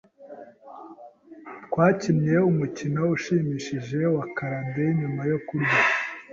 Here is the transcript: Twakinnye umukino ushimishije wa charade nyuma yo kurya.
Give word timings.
Twakinnye 1.65 2.35
umukino 2.49 3.01
ushimishije 3.15 3.99
wa 4.15 4.25
charade 4.35 4.83
nyuma 4.99 5.21
yo 5.31 5.39
kurya. 5.47 5.79